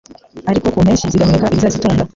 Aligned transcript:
ariko 0.49 0.67
ku 0.73 0.77
mpeshyi 0.85 1.11
zigahunika 1.11 1.51
ibizazitunga 1.51 2.03